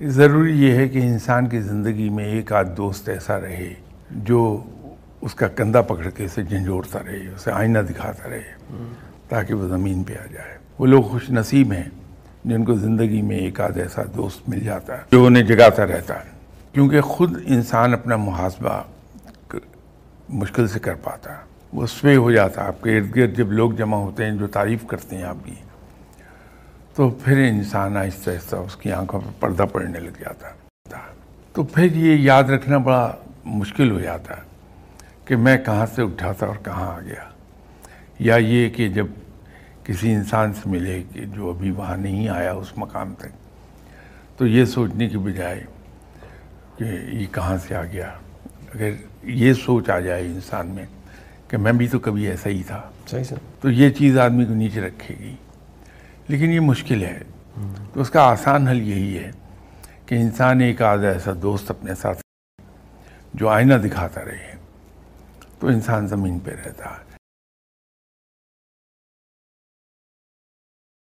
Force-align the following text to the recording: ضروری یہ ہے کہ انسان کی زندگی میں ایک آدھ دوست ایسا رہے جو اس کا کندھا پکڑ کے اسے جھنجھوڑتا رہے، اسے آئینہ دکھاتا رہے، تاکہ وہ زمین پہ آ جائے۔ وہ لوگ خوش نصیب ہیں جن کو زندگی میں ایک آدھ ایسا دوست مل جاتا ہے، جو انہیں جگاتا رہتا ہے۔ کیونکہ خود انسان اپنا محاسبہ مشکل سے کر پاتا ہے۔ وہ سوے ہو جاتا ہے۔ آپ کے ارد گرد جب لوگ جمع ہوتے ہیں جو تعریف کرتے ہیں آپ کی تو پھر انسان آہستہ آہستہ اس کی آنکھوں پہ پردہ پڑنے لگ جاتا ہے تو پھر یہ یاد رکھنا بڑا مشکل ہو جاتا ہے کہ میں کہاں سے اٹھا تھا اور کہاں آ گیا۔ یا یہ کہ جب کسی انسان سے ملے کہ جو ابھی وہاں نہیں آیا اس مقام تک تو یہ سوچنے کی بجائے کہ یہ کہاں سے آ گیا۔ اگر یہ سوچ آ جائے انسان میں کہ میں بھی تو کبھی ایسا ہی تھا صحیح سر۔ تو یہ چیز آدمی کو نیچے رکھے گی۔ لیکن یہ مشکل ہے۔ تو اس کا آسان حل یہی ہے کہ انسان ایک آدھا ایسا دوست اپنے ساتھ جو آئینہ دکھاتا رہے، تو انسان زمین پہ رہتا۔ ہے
ضروری 0.00 0.62
یہ 0.62 0.72
ہے 0.72 0.88
کہ 0.88 0.98
انسان 0.98 1.46
کی 1.46 1.60
زندگی 1.60 2.08
میں 2.08 2.24
ایک 2.24 2.52
آدھ 2.52 2.76
دوست 2.76 3.08
ایسا 3.08 3.40
رہے 3.40 3.74
جو 4.10 4.62
اس 5.20 5.34
کا 5.34 5.48
کندھا 5.48 5.82
پکڑ 5.82 6.10
کے 6.10 6.24
اسے 6.24 6.42
جھنجھوڑتا 6.42 6.98
رہے، 7.06 7.16
اسے 7.16 7.50
آئینہ 7.50 7.78
دکھاتا 7.78 8.28
رہے، 8.30 8.42
تاکہ 9.28 9.54
وہ 9.54 9.68
زمین 9.68 10.04
پہ 10.04 10.12
آ 10.12 10.26
جائے۔ 10.32 10.58
وہ 10.78 10.86
لوگ 10.86 11.02
خوش 11.02 11.30
نصیب 11.30 11.72
ہیں 11.72 11.84
جن 12.44 12.64
کو 12.64 12.74
زندگی 12.74 13.22
میں 13.22 13.36
ایک 13.36 13.60
آدھ 13.60 13.78
ایسا 13.78 14.02
دوست 14.16 14.48
مل 14.48 14.60
جاتا 14.60 14.94
ہے، 14.94 15.02
جو 15.10 15.26
انہیں 15.26 15.42
جگاتا 15.42 15.86
رہتا 15.86 16.14
ہے۔ 16.14 16.30
کیونکہ 16.72 17.00
خود 17.00 17.32
انسان 17.46 17.92
اپنا 17.92 18.16
محاسبہ 18.16 18.82
مشکل 20.28 20.68
سے 20.68 20.78
کر 20.78 20.94
پاتا 20.94 21.30
ہے۔ 21.30 21.38
وہ 21.72 21.86
سوے 21.86 22.16
ہو 22.16 22.30
جاتا 22.32 22.62
ہے۔ 22.62 22.66
آپ 22.66 22.82
کے 22.82 22.98
ارد 22.98 23.16
گرد 23.16 23.36
جب 23.36 23.52
لوگ 23.52 23.72
جمع 23.72 23.96
ہوتے 23.96 24.24
ہیں 24.24 24.32
جو 24.32 24.46
تعریف 24.46 24.86
کرتے 24.86 25.16
ہیں 25.16 25.22
آپ 25.22 25.36
کی 25.44 25.54
تو 26.96 27.10
پھر 27.10 27.38
انسان 27.38 27.96
آہستہ 27.96 28.30
آہستہ 28.30 28.56
اس 28.56 28.76
کی 28.76 28.92
آنکھوں 28.92 29.20
پہ 29.20 29.40
پردہ 29.40 29.62
پڑنے 29.62 30.00
لگ 30.00 30.18
جاتا 30.20 30.48
ہے 30.48 30.54
تو 31.52 31.62
پھر 31.62 31.84
یہ 31.84 32.16
یاد 32.16 32.44
رکھنا 32.44 32.78
بڑا 32.78 33.14
مشکل 33.44 33.90
ہو 33.90 34.00
جاتا 34.00 34.36
ہے 34.36 34.42
کہ 35.24 35.36
میں 35.36 35.58
کہاں 35.58 35.86
سے 35.94 36.02
اٹھا 36.02 36.32
تھا 36.32 36.46
اور 36.46 36.56
کہاں 36.64 36.96
آ 36.96 37.00
گیا۔ 37.00 37.28
یا 38.18 38.36
یہ 38.36 38.68
کہ 38.68 38.88
جب 38.88 39.06
کسی 39.84 40.14
انسان 40.14 40.52
سے 40.52 40.68
ملے 40.68 41.02
کہ 41.12 41.24
جو 41.24 41.50
ابھی 41.50 41.70
وہاں 41.70 41.96
نہیں 41.96 42.28
آیا 42.28 42.52
اس 42.52 42.72
مقام 42.76 43.14
تک 43.18 43.28
تو 44.38 44.46
یہ 44.46 44.64
سوچنے 44.64 45.08
کی 45.08 45.18
بجائے 45.18 45.64
کہ 46.78 46.84
یہ 47.12 47.26
کہاں 47.32 47.56
سے 47.56 47.74
آ 47.74 47.84
گیا۔ 47.84 48.10
اگر 48.74 48.90
یہ 49.22 49.52
سوچ 49.52 49.90
آ 49.90 50.00
جائے 50.00 50.26
انسان 50.26 50.66
میں 50.66 50.86
کہ 51.48 51.56
میں 51.56 51.72
بھی 51.72 51.88
تو 51.88 51.98
کبھی 51.98 52.26
ایسا 52.26 52.50
ہی 52.50 52.62
تھا 52.66 52.82
صحیح 53.10 53.24
سر۔ 53.24 53.36
تو 53.60 53.70
یہ 53.70 53.90
چیز 53.90 54.18
آدمی 54.18 54.44
کو 54.44 54.54
نیچے 54.54 54.80
رکھے 54.80 55.14
گی۔ 55.18 55.34
لیکن 56.28 56.50
یہ 56.50 56.60
مشکل 56.60 57.02
ہے۔ 57.02 57.22
تو 57.92 58.00
اس 58.00 58.10
کا 58.10 58.22
آسان 58.22 58.68
حل 58.68 58.82
یہی 58.82 59.18
ہے 59.18 59.30
کہ 60.06 60.14
انسان 60.14 60.60
ایک 60.60 60.82
آدھا 60.82 61.08
ایسا 61.08 61.32
دوست 61.42 61.70
اپنے 61.70 61.94
ساتھ 61.94 62.18
جو 63.34 63.48
آئینہ 63.48 63.74
دکھاتا 63.74 64.24
رہے، 64.24 64.54
تو 65.58 65.66
انسان 65.66 66.06
زمین 66.06 66.38
پہ 66.38 66.50
رہتا۔ 66.50 66.84
ہے 66.84 67.05